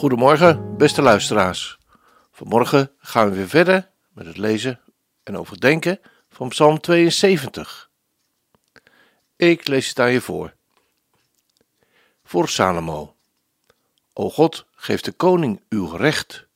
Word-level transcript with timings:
Goedemorgen, 0.00 0.76
beste 0.76 1.02
luisteraars. 1.02 1.78
Vanmorgen 2.32 2.90
gaan 2.98 3.30
we 3.30 3.36
weer 3.36 3.48
verder 3.48 3.90
met 4.12 4.26
het 4.26 4.36
lezen 4.36 4.80
en 5.22 5.36
overdenken 5.36 6.00
van 6.30 6.48
Psalm 6.48 6.80
72. 6.80 7.90
Ik 9.36 9.68
lees 9.68 9.88
het 9.88 9.98
aan 9.98 10.12
je 10.12 10.20
voor. 10.20 10.54
Voor 12.24 12.48
Salomo. 12.48 13.14
O 14.12 14.30
God, 14.30 14.66
geef 14.74 15.00
de 15.00 15.12
koning 15.12 15.62
uw 15.68 15.86
recht 15.86 16.46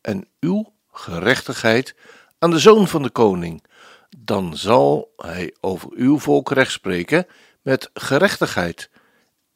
en 0.00 0.28
uw 0.40 0.72
gerechtigheid 0.92 1.94
aan 2.38 2.50
de 2.50 2.58
zoon 2.58 2.88
van 2.88 3.02
de 3.02 3.10
koning. 3.10 3.64
Dan 4.18 4.56
zal 4.56 5.12
hij 5.16 5.54
over 5.60 5.90
uw 5.92 6.18
volk 6.18 6.50
recht 6.50 6.72
spreken 6.72 7.26
met 7.62 7.90
gerechtigheid 7.94 8.90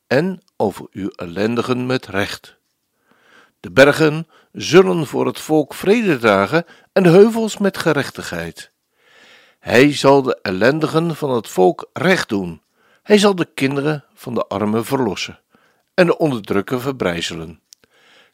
en 0.06 0.42
over 0.56 0.86
uw 0.90 1.08
ellendigen 1.08 1.86
met 1.86 2.06
recht. 2.06 2.56
De 3.66 3.72
bergen 3.72 4.26
zullen 4.52 5.06
voor 5.06 5.26
het 5.26 5.40
volk 5.40 5.74
vrede 5.74 6.18
dragen 6.18 6.64
en 6.92 7.02
de 7.02 7.08
heuvels 7.08 7.58
met 7.58 7.78
gerechtigheid. 7.78 8.70
Hij 9.58 9.94
zal 9.94 10.22
de 10.22 10.38
ellendigen 10.42 11.16
van 11.16 11.30
het 11.30 11.48
volk 11.48 11.90
recht 11.92 12.28
doen. 12.28 12.62
Hij 13.02 13.18
zal 13.18 13.34
de 13.34 13.48
kinderen 13.54 14.04
van 14.14 14.34
de 14.34 14.46
armen 14.46 14.84
verlossen 14.84 15.40
en 15.94 16.06
de 16.06 16.18
onderdrukker 16.18 16.80
verbrijzelen. 16.80 17.60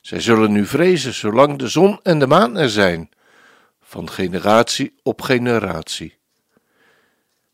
Zij 0.01 0.21
zullen 0.21 0.53
nu 0.53 0.67
vrezen 0.67 1.15
zolang 1.15 1.59
de 1.59 1.69
zon 1.69 2.01
en 2.03 2.19
de 2.19 2.27
maan 2.27 2.57
er 2.57 2.71
zijn, 2.71 3.11
van 3.81 4.11
generatie 4.11 4.95
op 5.03 5.21
generatie. 5.23 6.19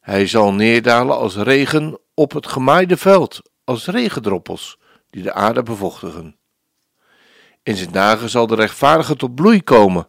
Hij 0.00 0.27
zal 0.27 0.52
neerdalen 0.52 1.17
als 1.17 1.36
regen 1.36 1.98
op 2.14 2.33
het 2.33 2.47
gemaaide 2.47 2.97
veld, 2.97 3.42
als 3.64 3.86
regendroppels 3.86 4.78
die 5.11 5.22
de 5.22 5.33
aarde 5.33 5.62
bevochtigen. 5.62 6.39
In 7.69 7.77
zijn 7.77 7.92
dagen 7.92 8.28
zal 8.28 8.47
de 8.47 8.55
rechtvaardige 8.55 9.16
tot 9.16 9.34
bloei 9.34 9.62
komen. 9.62 10.08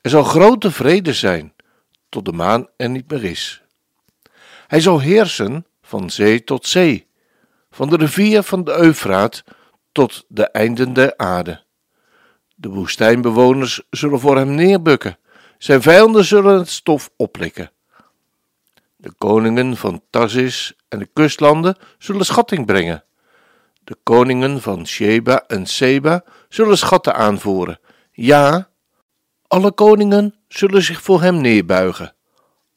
Er 0.00 0.10
zal 0.10 0.22
grote 0.22 0.70
vrede 0.70 1.12
zijn, 1.12 1.54
tot 2.08 2.24
de 2.24 2.32
maan 2.32 2.68
er 2.76 2.88
niet 2.88 3.10
meer 3.10 3.24
is. 3.24 3.62
Hij 4.66 4.80
zal 4.80 5.00
heersen 5.00 5.66
van 5.82 6.10
zee 6.10 6.44
tot 6.44 6.66
zee, 6.66 7.06
van 7.70 7.88
de 7.88 7.96
rivier 7.96 8.42
van 8.42 8.64
de 8.64 8.76
Eufraat 8.78 9.44
tot 9.92 10.24
de 10.28 10.48
einden 10.50 10.92
der 10.92 11.16
aarde. 11.16 11.62
De 12.54 12.68
woestijnbewoners 12.68 13.82
zullen 13.90 14.20
voor 14.20 14.36
hem 14.36 14.54
neerbukken, 14.54 15.18
zijn 15.58 15.82
vijanden 15.82 16.24
zullen 16.24 16.58
het 16.58 16.68
stof 16.68 17.10
oplikken. 17.16 17.70
De 18.96 19.12
koningen 19.18 19.76
van 19.76 20.02
Tarsis 20.10 20.74
en 20.88 20.98
de 20.98 21.08
kustlanden 21.12 21.76
zullen 21.98 22.24
schatting 22.24 22.66
brengen. 22.66 23.04
De 23.84 23.96
koningen 24.02 24.62
van 24.62 24.86
Sheba 24.86 25.44
en 25.46 25.66
Seba 25.66 26.24
zullen 26.48 26.78
schatten 26.78 27.14
aanvoeren. 27.14 27.80
Ja, 28.12 28.68
alle 29.46 29.72
koningen 29.72 30.34
zullen 30.48 30.82
zich 30.82 31.02
voor 31.02 31.22
hem 31.22 31.40
neerbuigen. 31.40 32.14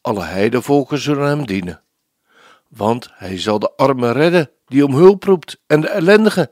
Alle 0.02 0.24
heidevolken 0.24 0.98
zullen 0.98 1.28
hem 1.28 1.46
dienen. 1.46 1.82
Want 2.68 3.10
hij 3.14 3.40
zal 3.40 3.60
de 3.60 3.72
armen 3.76 4.14
redden 4.14 4.52
die 4.66 4.86
om 4.86 4.94
hulp 4.94 5.24
roept 5.24 5.62
en 5.68 5.82
de 5.82 5.90
ellendige 5.90 6.52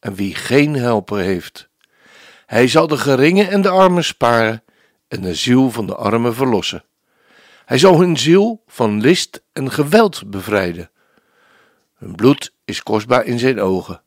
en 0.00 0.14
wie 0.14 0.34
geen 0.34 0.74
helper 0.74 1.18
heeft. 1.18 1.68
Hij 2.46 2.68
zal 2.68 2.86
de 2.86 2.96
geringen 2.96 3.48
en 3.48 3.62
de 3.62 3.68
armen 3.68 4.04
sparen 4.04 4.62
en 5.08 5.20
de 5.20 5.34
ziel 5.34 5.70
van 5.70 5.86
de 5.86 5.94
armen 5.94 6.34
verlossen. 6.34 6.84
Hij 7.64 7.78
zal 7.78 8.00
hun 8.00 8.16
ziel 8.16 8.62
van 8.66 9.00
list 9.00 9.42
en 9.52 9.70
geweld 9.70 10.30
bevrijden. 10.30 10.90
Hun 11.94 12.14
bloed 12.14 12.52
is 12.64 12.82
kostbaar 12.82 13.24
in 13.24 13.38
zijn 13.38 13.60
ogen. 13.60 14.02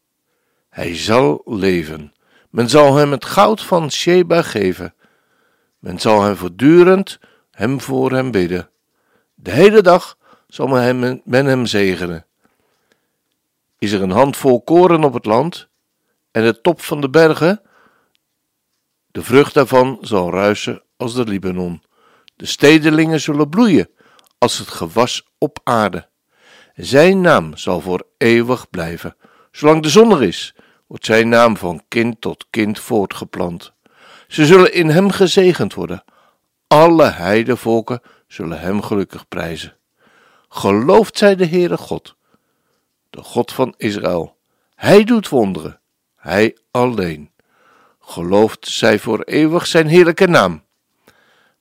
Hij 0.69 0.97
zal 0.97 1.41
leven. 1.45 2.13
Men 2.51 2.69
zal 2.69 2.95
hem 2.95 3.11
het 3.11 3.25
goud 3.25 3.61
van 3.61 3.91
Sheba 3.91 4.41
geven. 4.41 4.93
Men 5.79 5.99
zal 5.99 6.21
hem 6.21 6.35
voortdurend 6.35 7.19
hem 7.51 7.81
voor 7.81 8.11
hem 8.11 8.31
bidden. 8.31 8.69
De 9.33 9.51
hele 9.51 9.81
dag 9.81 10.17
zal 10.47 10.67
men 10.67 10.81
hem, 10.81 11.21
men 11.23 11.45
hem 11.45 11.65
zegenen. 11.65 12.25
Is 13.77 13.91
er 13.91 14.01
een 14.01 14.11
handvol 14.11 14.63
koren 14.63 15.03
op 15.03 15.13
het 15.13 15.25
land 15.25 15.67
en 16.31 16.43
de 16.43 16.61
top 16.61 16.81
van 16.81 17.01
de 17.01 17.09
bergen? 17.09 17.61
De 19.11 19.23
vrucht 19.23 19.53
daarvan 19.53 19.97
zal 20.01 20.31
ruisen 20.31 20.83
als 20.97 21.13
de 21.13 21.23
Libanon. 21.23 21.83
De 22.35 22.45
stedelingen 22.45 23.21
zullen 23.21 23.49
bloeien 23.49 23.89
als 24.37 24.57
het 24.57 24.67
gewas 24.67 25.27
op 25.37 25.59
aarde. 25.63 26.09
Zijn 26.73 27.21
naam 27.21 27.57
zal 27.57 27.81
voor 27.81 28.07
eeuwig 28.17 28.69
blijven. 28.69 29.15
Zolang 29.51 29.83
de 29.83 29.89
zon 29.89 30.11
er 30.11 30.23
is, 30.23 30.55
wordt 30.91 31.05
zijn 31.05 31.29
naam 31.29 31.57
van 31.57 31.83
kind 31.87 32.21
tot 32.21 32.45
kind 32.49 32.79
voortgeplant. 32.79 33.73
Ze 34.27 34.45
zullen 34.45 34.73
in 34.73 34.89
hem 34.89 35.11
gezegend 35.11 35.73
worden. 35.73 36.03
Alle 36.67 37.05
heidevolken 37.05 38.01
zullen 38.27 38.59
hem 38.59 38.81
gelukkig 38.81 39.27
prijzen. 39.27 39.75
Gelooft 40.49 41.17
zij 41.17 41.35
de 41.35 41.45
Heere 41.47 41.77
God, 41.77 42.15
de 43.09 43.21
God 43.23 43.51
van 43.51 43.73
Israël. 43.77 44.37
Hij 44.75 45.03
doet 45.03 45.29
wonderen, 45.29 45.79
hij 46.15 46.57
alleen. 46.71 47.31
Gelooft 47.99 48.67
zij 48.67 48.99
voor 48.99 49.21
eeuwig 49.21 49.67
zijn 49.67 49.87
heerlijke 49.87 50.27
naam. 50.27 50.63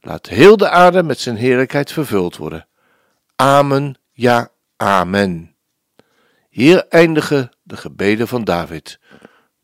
Laat 0.01 0.27
heel 0.27 0.57
de 0.57 0.71
aarde 0.71 1.03
met 1.03 1.19
zijn 1.21 1.37
heerlijkheid 1.37 1.93
vervuld 1.93 2.37
worden. 2.37 2.67
Amen, 3.37 3.99
ja, 4.13 4.51
amen. 4.77 5.55
Hier 6.49 6.87
eindigen 6.89 7.51
de 7.63 7.77
gebeden 7.77 8.29
van 8.29 8.45
David, 8.45 9.00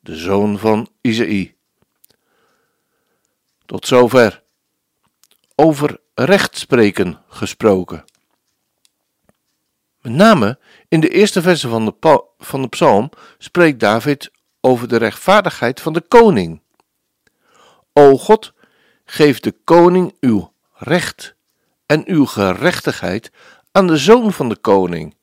de 0.06 0.16
zoon 0.16 0.58
van 0.58 0.88
Isaïe. 1.00 1.54
Tot 3.64 3.86
zover. 3.86 4.42
Over 5.54 6.00
rechtspreken 6.14 7.22
gesproken. 7.28 8.04
Met 10.00 10.12
name 10.12 10.58
in 10.88 11.00
de 11.00 11.08
eerste 11.08 11.42
versen 11.42 11.70
van 11.70 11.84
de, 11.84 12.24
van 12.38 12.62
de 12.62 12.68
psalm 12.68 13.10
spreekt 13.38 13.80
David 13.80 14.30
over 14.60 14.88
de 14.88 14.96
rechtvaardigheid 14.96 15.80
van 15.80 15.92
de 15.92 16.00
koning. 16.00 16.60
O 17.92 18.16
God, 18.16 18.52
geef 19.04 19.40
de 19.40 19.52
koning 19.64 20.16
uw 20.20 20.52
recht 20.72 21.34
en 21.86 22.02
uw 22.08 22.26
gerechtigheid 22.26 23.30
aan 23.72 23.86
de 23.86 23.96
zoon 23.96 24.32
van 24.32 24.48
de 24.48 24.56
koning. 24.56 25.16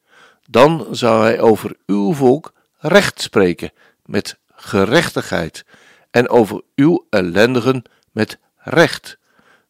Dan 0.50 0.88
zal 0.92 1.22
hij 1.22 1.40
over 1.40 1.76
uw 1.86 2.14
volk 2.14 2.54
recht 2.78 3.22
spreken 3.22 3.72
met 4.06 4.42
gerechtigheid 4.64 5.66
en 6.12 6.30
over 6.30 6.62
uw 6.76 7.08
ellendigen 7.10 7.84
met 8.12 8.38
recht. 8.58 9.18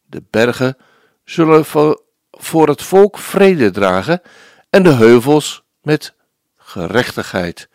De 0.06 0.22
bergen 0.30 0.76
zullen 1.24 1.64
voor 2.30 2.68
het 2.68 2.82
volk 2.82 3.18
vrede 3.18 3.70
dragen 3.70 4.22
en 4.70 4.82
de 4.82 4.92
heuvels 4.92 5.62
met 5.82 6.14
gerechtigheid. 6.56 7.68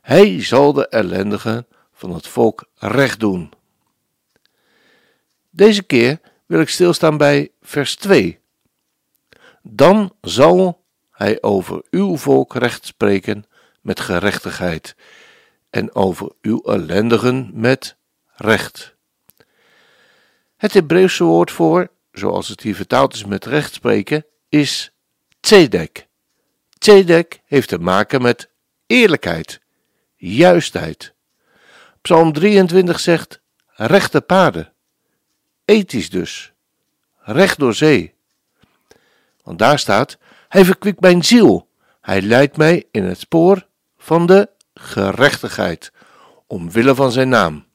Hij 0.00 0.42
zal 0.42 0.72
de 0.72 0.88
ellendigen 0.88 1.66
van 1.92 2.14
het 2.14 2.26
volk 2.26 2.68
recht 2.74 3.20
doen. 3.20 3.52
Deze 5.50 5.82
keer 5.82 6.20
wil 6.46 6.60
ik 6.60 6.68
stilstaan 6.68 7.16
bij 7.16 7.50
vers 7.62 7.96
2. 7.96 8.38
Dan 9.62 10.14
zal 10.20 10.84
hij 11.10 11.42
over 11.42 11.82
uw 11.90 12.16
volk 12.16 12.54
recht 12.54 12.86
spreken 12.86 13.44
met 13.80 14.00
gerechtigheid 14.00 14.96
en 15.70 15.94
over 15.94 16.32
uw 16.42 16.60
ellendigen 16.60 17.50
met 17.52 17.96
recht. 18.34 18.96
Het 20.56 20.72
Hebreeuwse 20.72 21.24
woord 21.24 21.50
voor, 21.50 21.90
zoals 22.12 22.48
het 22.48 22.60
hier 22.60 22.74
vertaald 22.74 23.14
is 23.14 23.24
met 23.24 23.44
recht 23.44 23.72
spreken, 23.72 24.26
is 24.48 24.92
tzedek. 25.40 26.06
Tzedek 26.78 27.40
heeft 27.44 27.68
te 27.68 27.78
maken 27.78 28.22
met 28.22 28.48
eerlijkheid, 28.86 29.60
juistheid. 30.16 31.14
Psalm 32.00 32.32
23 32.32 33.00
zegt 33.00 33.40
rechte 33.66 34.20
paden, 34.20 34.72
ethisch 35.64 36.10
dus, 36.10 36.52
recht 37.18 37.58
door 37.58 37.74
zee. 37.74 38.14
Want 39.42 39.58
daar 39.58 39.78
staat, 39.78 40.18
hij 40.48 40.64
verkwikt 40.64 41.00
mijn 41.00 41.24
ziel, 41.24 41.68
hij 42.00 42.22
leidt 42.22 42.56
mij 42.56 42.84
in 42.90 43.04
het 43.04 43.18
spoor 43.18 43.66
van 43.98 44.26
de 44.26 44.50
gerechtigheid, 44.78 45.92
omwille 46.46 46.94
van 46.94 47.12
zijn 47.12 47.28
naam. 47.28 47.66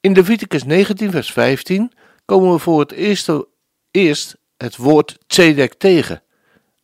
In 0.00 0.12
Leviticus 0.12 0.64
19, 0.64 1.10
vers 1.10 1.32
15 1.32 1.92
komen 2.24 2.52
we 2.52 2.58
voor 2.58 2.80
het 2.80 2.92
eerste, 2.92 3.48
eerst 3.90 4.36
het 4.56 4.76
woord 4.76 5.18
tzedek 5.26 5.74
tegen. 5.74 6.22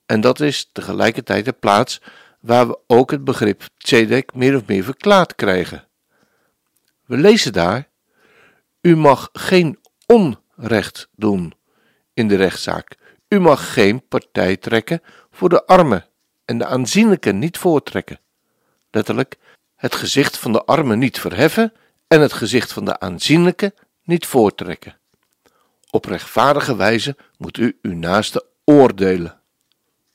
En 0.07 0.21
dat 0.21 0.41
is 0.41 0.71
tegelijkertijd 0.73 1.45
de 1.45 1.53
plaats 1.53 2.01
waar 2.41 2.69
we 2.69 2.79
ook 2.87 3.11
het 3.11 3.25
begrip 3.25 3.63
tzedek 3.77 4.35
meer 4.35 4.57
of 4.57 4.67
meer 4.67 4.85
verklaard 4.85 5.35
krijgen. 5.35 5.89
We 7.05 7.17
lezen 7.17 7.53
daar: 7.53 7.89
U 8.81 8.97
mag 8.97 9.29
geen 9.33 9.79
onrecht 10.07 11.09
doen 11.17 11.55
in 12.15 12.29
de 12.29 12.37
rechtszaak. 12.37 12.97
U 13.29 13.41
mag 13.41 13.73
geen 13.73 14.09
partij 14.09 14.57
trekken 14.57 15.01
voor 15.31 15.49
de 15.49 15.67
armen 15.67 16.07
en 16.45 16.59
de 16.59 16.67
aanzienlijken 16.67 17.39
niet 17.39 17.59
voortrekken. 17.59 18.21
Letterlijk, 18.91 19.37
het 19.77 19.95
gezicht 19.95 20.39
van 20.39 20.53
de 20.53 20.65
armen 20.65 20.99
niet 20.99 21.21
verheffen 21.21 21.73
en 22.07 22.21
het 22.21 22.33
gezicht 22.33 22.73
van 22.73 22.85
de 22.85 23.01
aanzienlijke 23.01 23.75
niet 24.03 24.27
voortrekken. 24.27 24.97
Op 25.91 26.05
rechtvaardige 26.05 26.77
wijze 26.77 27.17
moet 27.37 27.57
u 27.57 27.79
uw 27.83 27.95
naaste 27.95 28.47
oordelen. 28.65 29.41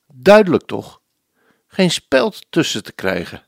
Duidelijk 0.07 0.65
toch? 0.65 1.01
Geen 1.67 1.91
speld 1.91 2.45
tussen 2.49 2.83
te 2.83 2.91
krijgen. 2.91 3.43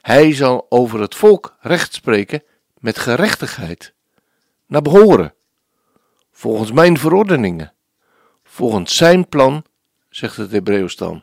Hij 0.00 0.34
zal 0.34 0.66
over 0.68 1.00
het 1.00 1.14
volk 1.14 1.56
recht 1.60 1.94
spreken 1.94 2.42
met 2.78 2.98
gerechtigheid, 2.98 3.92
naar 4.66 4.82
behoren, 4.82 5.34
volgens 6.32 6.72
mijn 6.72 6.98
verordeningen, 6.98 7.72
volgens 8.44 8.96
zijn 8.96 9.28
plan, 9.28 9.64
zegt 10.08 10.36
het 10.36 10.50
Hebreeuws 10.50 10.96
dan. 10.96 11.22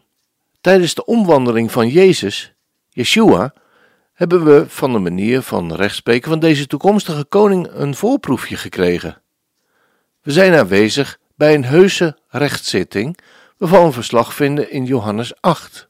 Tijdens 0.61 0.93
de 0.93 1.05
omwandeling 1.05 1.71
van 1.71 1.87
Jezus, 1.87 2.53
Yeshua, 2.89 3.53
hebben 4.13 4.43
we 4.43 4.69
van 4.69 4.93
de 4.93 4.99
manier 4.99 5.41
van 5.41 5.73
rechtspreken 5.73 6.29
van 6.29 6.39
deze 6.39 6.67
toekomstige 6.67 7.23
koning 7.23 7.67
een 7.71 7.95
voorproefje 7.95 8.55
gekregen. 8.55 9.21
We 10.21 10.31
zijn 10.31 10.53
aanwezig 10.55 11.19
bij 11.35 11.53
een 11.53 11.65
heuse 11.65 12.17
rechtszitting, 12.27 13.17
waarvan 13.57 13.85
we 13.85 13.91
verslag 13.91 14.33
vinden 14.33 14.71
in 14.71 14.85
Johannes 14.85 15.41
8. 15.41 15.89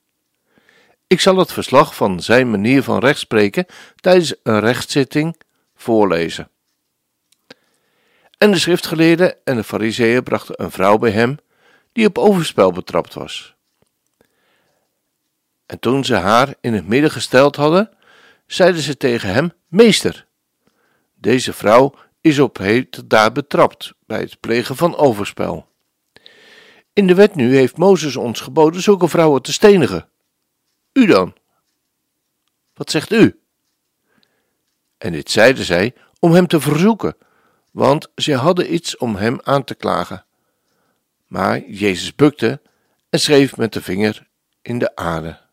Ik 1.07 1.19
zal 1.19 1.38
het 1.38 1.51
verslag 1.51 1.96
van 1.96 2.22
zijn 2.22 2.50
manier 2.50 2.84
van 2.84 3.00
rechtspreken 3.00 3.66
tijdens 3.95 4.36
een 4.44 4.60
rechtszitting 4.60 5.42
voorlezen. 5.75 6.50
En 8.38 8.52
de 8.52 8.60
schriftgeleerden 8.60 9.36
en 9.44 9.56
de 9.56 9.63
fariseeën 9.63 10.24
brachten 10.24 10.63
een 10.63 10.72
vrouw 10.72 10.98
bij 10.98 11.12
hem 11.12 11.38
die 11.92 12.07
op 12.07 12.18
overspel 12.18 12.72
betrapt 12.72 13.13
was. 13.13 13.56
En 15.69 15.80
toen 15.80 16.06
ze 16.06 16.16
haar 16.16 16.54
in 16.62 16.74
het 16.74 16.88
midden 16.88 17.12
gesteld 17.12 17.56
hadden, 17.56 17.89
zeiden 18.45 18.81
ze 18.81 18.98
tegen 18.98 19.33
hem: 19.33 19.51
Meester, 19.68 20.27
deze 21.16 21.54
vrouw 21.54 21.94
is 22.21 22.39
op 22.39 22.57
heet 22.57 23.10
daar 23.10 23.31
betrapt 23.31 23.94
bij 24.06 24.19
het 24.19 24.39
plegen 24.39 24.75
van 24.75 24.95
overspel. 24.95 25.68
In 26.94 27.07
de 27.07 27.16
wet 27.16 27.36
nu 27.36 27.56
heeft 27.56 27.77
Mozes 27.77 28.16
ons 28.16 28.39
geboden 28.39 28.81
zulke 28.81 29.07
vrouwen 29.07 29.42
te 29.42 29.54
stenigen. 29.54 30.10
U 30.94 31.06
dan? 31.06 31.33
Wat 32.74 32.92
zegt 32.92 33.12
u? 33.12 33.39
En 34.98 35.12
dit 35.12 35.31
zeiden 35.31 35.66
zij 35.66 35.94
om 36.19 36.31
hem 36.31 36.48
te 36.48 36.60
verzoeken, 36.60 37.18
want 37.71 38.12
zij 38.16 38.36
hadden 38.36 38.74
iets 38.74 38.98
om 38.98 39.16
hem 39.16 39.39
aan 39.44 39.63
te 39.63 39.75
klagen. 39.75 40.25
Maar 41.27 41.60
Jezus 41.60 42.16
bukte 42.16 42.62
en 43.10 43.19
schreef 43.19 43.57
met 43.57 43.74
de 43.74 43.81
vinger 43.81 44.27
in 44.62 44.80
de 44.80 44.95
aarde. 44.95 45.48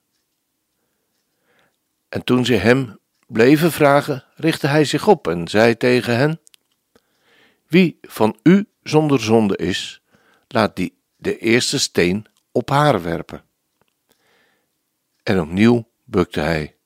En 2.17 2.25
toen 2.25 2.45
ze 2.45 2.55
hem 2.55 2.99
bleven 3.27 3.73
vragen, 3.73 4.25
richtte 4.35 4.67
hij 4.67 4.85
zich 4.85 5.09
op 5.09 5.29
en 5.29 5.49
zei 5.49 5.77
tegen 5.77 6.17
hen: 6.17 6.41
Wie 7.67 7.99
van 8.03 8.39
u 8.43 8.69
zonder 8.83 9.21
zonde 9.21 9.57
is, 9.57 10.03
laat 10.49 10.77
die 10.77 10.99
de 11.17 11.39
eerste 11.39 11.79
steen 11.79 12.27
op 12.53 12.69
haar 12.69 13.03
werpen. 13.03 13.45
En 15.23 15.41
opnieuw 15.41 15.89
bukte 16.05 16.41
hij 16.41 16.77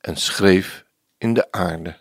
en 0.00 0.16
schreef 0.16 0.84
in 1.18 1.34
de 1.34 1.52
aarde. 1.52 1.96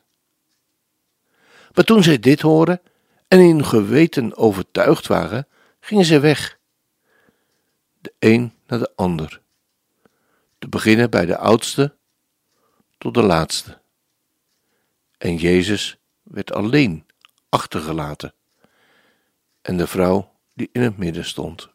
Maar 1.73 1.85
toen 1.85 2.03
zij 2.03 2.19
dit 2.19 2.41
hoorden 2.41 2.81
en 3.27 3.39
in 3.39 3.65
geweten 3.65 4.37
overtuigd 4.37 5.07
waren, 5.07 5.47
gingen 5.79 6.05
zij 6.05 6.21
weg, 6.21 6.59
de 7.99 8.13
een 8.19 8.53
naar 8.67 8.79
de 8.79 8.91
ander, 8.95 9.41
te 10.59 10.67
beginnen 10.67 11.09
bij 11.09 11.25
de 11.25 11.37
oudste 11.37 12.01
tot 13.03 13.13
de 13.13 13.23
laatste. 13.23 13.81
En 15.17 15.35
Jezus 15.35 15.97
werd 16.21 16.53
alleen 16.53 17.05
achtergelaten 17.49 18.33
en 19.61 19.77
de 19.77 19.87
vrouw 19.87 20.35
die 20.53 20.69
in 20.71 20.81
het 20.81 20.97
midden 20.97 21.25
stond. 21.25 21.69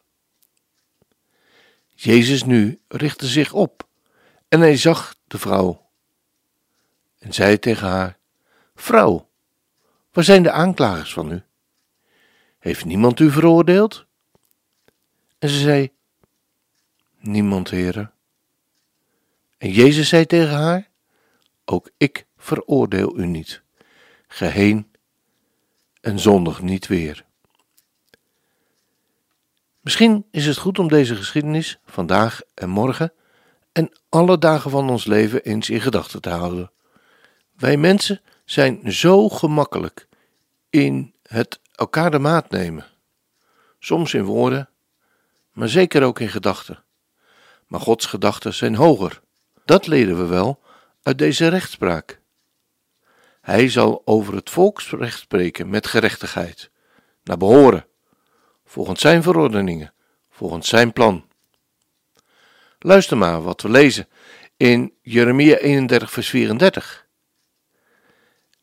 Jezus 1.87 2.43
nu 2.43 2.81
richtte 2.87 3.27
zich 3.27 3.53
op 3.53 3.87
en 4.47 4.59
hij 4.59 4.77
zag 4.77 5.15
de 5.27 5.37
vrouw 5.37 5.89
en 7.19 7.33
zei 7.33 7.59
tegen 7.59 7.87
haar: 7.87 8.17
Vrouw, 8.75 9.29
waar 10.11 10.23
zijn 10.23 10.43
de 10.43 10.51
aanklagers 10.51 11.13
van 11.13 11.31
u? 11.31 11.43
Heeft 12.59 12.85
niemand 12.85 13.19
u 13.19 13.31
veroordeeld? 13.31 14.05
En 15.39 15.49
ze 15.49 15.59
zei: 15.59 15.91
Niemand, 17.17 17.69
heren. 17.69 18.13
En 19.57 19.71
Jezus 19.71 20.09
zei 20.09 20.25
tegen 20.25 20.55
haar: 20.55 20.88
Ook 21.71 21.89
ik 21.97 22.25
veroordeel 22.37 23.17
u 23.17 23.25
niet. 23.25 23.61
Geheen 24.27 24.91
en 26.01 26.19
zondig 26.19 26.61
niet 26.61 26.87
weer. 26.87 27.25
Misschien 29.79 30.25
is 30.31 30.45
het 30.45 30.57
goed 30.57 30.79
om 30.79 30.87
deze 30.87 31.15
geschiedenis 31.15 31.79
vandaag 31.85 32.41
en 32.53 32.69
morgen 32.69 33.13
en 33.71 33.91
alle 34.09 34.37
dagen 34.37 34.71
van 34.71 34.89
ons 34.89 35.05
leven 35.05 35.43
eens 35.43 35.69
in 35.69 35.81
gedachten 35.81 36.21
te 36.21 36.29
houden. 36.29 36.71
Wij 37.55 37.77
mensen 37.77 38.21
zijn 38.45 38.91
zo 38.91 39.29
gemakkelijk 39.29 40.07
in 40.69 41.13
het 41.23 41.61
elkaar 41.75 42.11
de 42.11 42.19
maat 42.19 42.49
nemen. 42.49 42.85
Soms 43.79 44.13
in 44.13 44.23
woorden, 44.23 44.69
maar 45.51 45.69
zeker 45.69 46.03
ook 46.03 46.19
in 46.19 46.29
gedachten. 46.29 46.83
Maar 47.67 47.79
Gods 47.79 48.05
gedachten 48.05 48.53
zijn 48.53 48.75
hoger. 48.75 49.21
Dat 49.65 49.87
leren 49.87 50.17
we 50.17 50.25
wel 50.25 50.67
uit 51.09 51.17
deze 51.17 51.47
rechtspraak. 51.47 52.21
Hij 53.41 53.69
zal 53.69 54.01
over 54.05 54.35
het 54.35 54.49
volksrecht 54.49 55.19
spreken 55.19 55.69
met 55.69 55.87
gerechtigheid, 55.87 56.71
naar 57.23 57.37
behoren, 57.37 57.85
volgens 58.65 59.01
zijn 59.01 59.23
verordeningen, 59.23 59.93
volgens 60.29 60.67
zijn 60.67 60.93
plan. 60.93 61.27
Luister 62.79 63.17
maar 63.17 63.41
wat 63.41 63.61
we 63.61 63.69
lezen 63.69 64.07
in 64.57 64.93
Jeremia 65.01 65.55
31, 65.55 66.11
vers 66.11 66.29
34. 66.29 67.07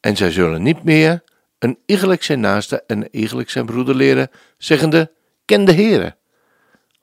En 0.01 0.17
zij 0.17 0.31
zullen 0.31 0.63
niet 0.63 0.83
meer 0.83 1.23
een 1.59 1.79
iegelijk 1.87 2.23
zijn 2.23 2.41
naaste 2.41 2.83
en 2.87 3.01
een 3.01 3.17
iegelijk 3.17 3.51
zijn 3.51 3.67
broeder 3.67 3.95
leren, 3.95 4.31
zeggende, 4.59 5.13
ken 5.45 5.65
de 5.65 5.73
Heere. 5.73 6.17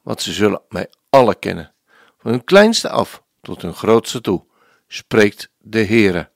Want 0.02 0.22
ze 0.22 0.34
zullen 0.34 0.62
mij 0.70 0.90
alle 1.10 1.36
kennen, 1.36 1.74
van 2.18 2.32
hun 2.32 2.44
kleinste 2.44 2.90
af 2.90 3.24
tot 3.42 3.62
hun 3.62 3.74
grootste 3.74 4.22
toe, 4.22 4.52
spreekt 4.94 5.50
de 5.58 5.86
Heere. 5.86 6.30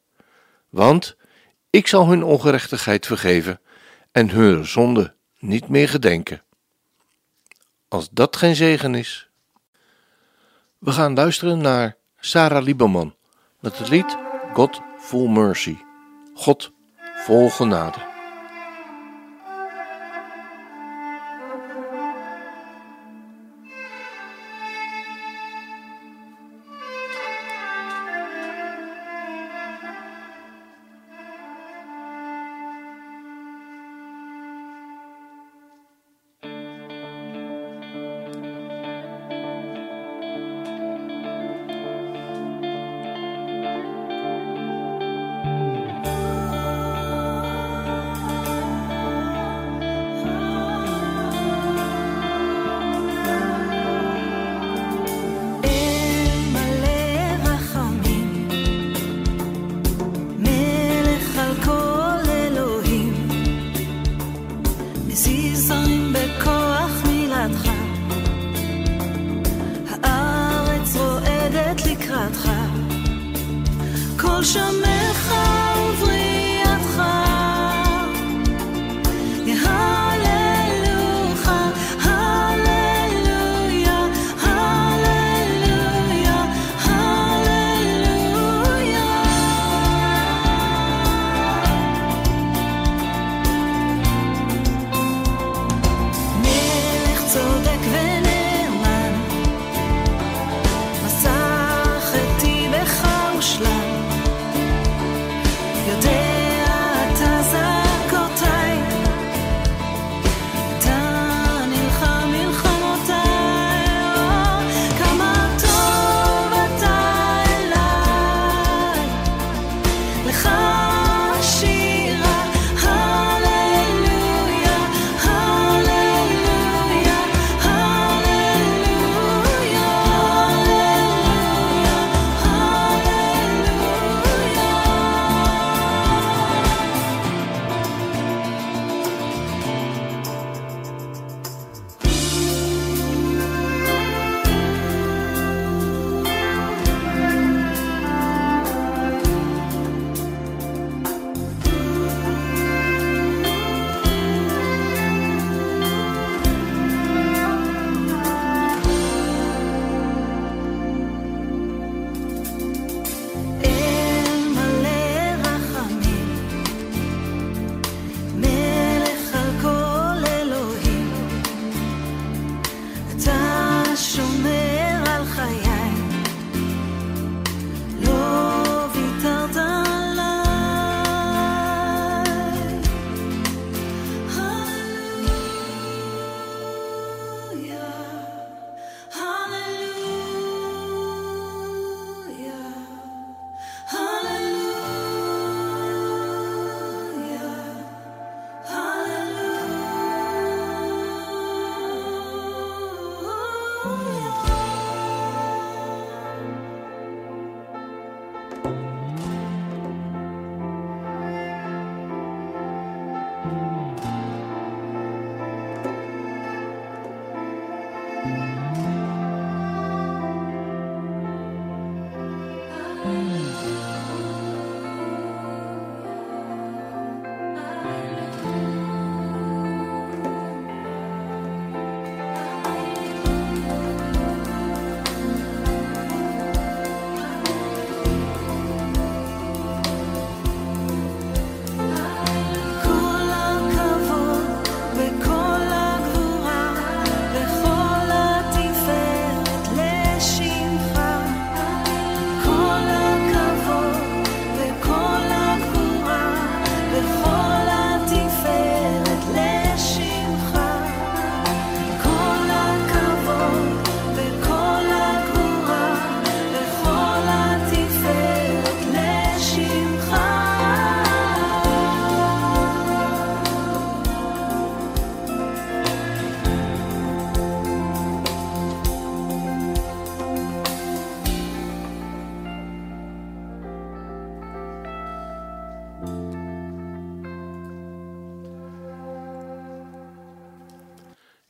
Want 0.70 1.16
ik 1.70 1.88
zal 1.88 2.08
hun 2.08 2.24
ongerechtigheid 2.24 3.06
vergeven 3.06 3.62
en 4.12 4.30
hun 4.30 4.66
zonde 4.66 5.16
niet 5.40 5.68
meer 5.68 5.90
gedenken. 5.90 6.42
Als 7.88 8.10
dat 8.12 8.36
geen 8.36 8.56
zegen 8.56 8.96
is. 8.96 9.30
We 10.78 10.92
gaan 10.92 11.14
luisteren 11.14 11.58
naar 11.58 11.96
Sarah 12.20 12.64
Lieberman 12.64 13.16
met 13.60 13.78
het 13.78 13.90
lied 13.90 14.18
God 14.54 14.82
Full 15.00 15.30
Mercy. 15.30 15.78
God 16.34 16.72
vol 17.26 17.50
genade. 17.50 18.07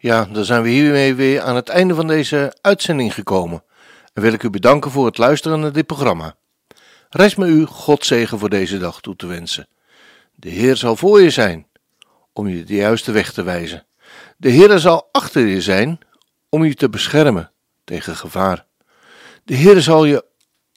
Ja, 0.07 0.25
dan 0.25 0.45
zijn 0.45 0.61
we 0.61 0.69
hiermee 0.69 1.15
weer 1.15 1.41
aan 1.41 1.55
het 1.55 1.69
einde 1.69 1.95
van 1.95 2.07
deze 2.07 2.57
uitzending 2.61 3.13
gekomen. 3.13 3.63
En 4.13 4.21
wil 4.21 4.33
ik 4.33 4.43
u 4.43 4.49
bedanken 4.49 4.91
voor 4.91 5.05
het 5.05 5.17
luisteren 5.17 5.59
naar 5.59 5.71
dit 5.71 5.85
programma. 5.85 6.35
Rest 7.09 7.37
me 7.37 7.47
u 7.47 7.65
God 7.65 8.05
zegen 8.05 8.39
voor 8.39 8.49
deze 8.49 8.77
dag 8.77 9.01
toe 9.01 9.15
te 9.15 9.27
wensen. 9.27 9.67
De 10.35 10.49
Heer 10.49 10.75
zal 10.75 10.95
voor 10.95 11.21
je 11.21 11.29
zijn, 11.29 11.67
om 12.33 12.47
je 12.47 12.63
de 12.63 12.75
juiste 12.75 13.11
weg 13.11 13.33
te 13.33 13.43
wijzen. 13.43 13.85
De 14.37 14.49
Heer 14.49 14.79
zal 14.79 15.09
achter 15.11 15.45
je 15.45 15.61
zijn, 15.61 15.99
om 16.49 16.65
je 16.65 16.73
te 16.73 16.89
beschermen 16.89 17.51
tegen 17.83 18.15
gevaar. 18.15 18.65
De 19.43 19.55
Heer 19.55 19.81
zal 19.81 20.05
je 20.05 20.25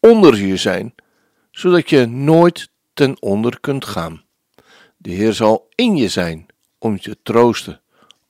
onder 0.00 0.36
je 0.36 0.56
zijn, 0.56 0.94
zodat 1.50 1.90
je 1.90 2.06
nooit 2.06 2.68
ten 2.92 3.22
onder 3.22 3.60
kunt 3.60 3.84
gaan. 3.84 4.22
De 4.96 5.10
Heer 5.10 5.32
zal 5.32 5.68
in 5.74 5.96
je 5.96 6.08
zijn, 6.08 6.46
om 6.78 6.92
je 6.92 7.00
te 7.00 7.18
troosten 7.22 7.80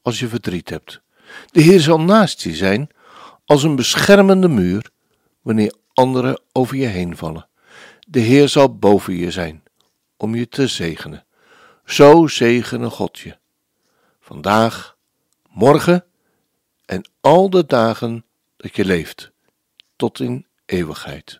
als 0.03 0.19
je 0.19 0.29
verdriet 0.29 0.69
hebt. 0.69 1.01
De 1.51 1.61
Heer 1.61 1.81
zal 1.81 2.01
naast 2.01 2.43
je 2.43 2.55
zijn 2.55 2.89
als 3.45 3.63
een 3.63 3.77
beschermende 3.77 4.49
muur 4.49 4.91
wanneer 5.43 5.75
anderen 5.93 6.41
over 6.53 6.77
je 6.77 6.87
heen 6.87 7.17
vallen. 7.17 7.49
De 8.09 8.21
Heer 8.21 8.49
zal 8.49 8.79
boven 8.79 9.15
je 9.15 9.31
zijn 9.31 9.63
om 10.17 10.35
je 10.35 10.49
te 10.49 10.67
zegenen. 10.67 11.25
Zo 11.85 12.27
zegene 12.27 12.91
God 12.91 13.19
je. 13.19 13.39
Vandaag, 14.21 14.97
morgen 15.49 16.05
en 16.85 17.09
al 17.21 17.51
de 17.51 17.67
dagen 17.67 18.25
dat 18.57 18.77
je 18.77 18.85
leeft, 18.85 19.33
tot 19.97 20.21
in 20.21 20.47
eeuwigheid. 20.67 21.40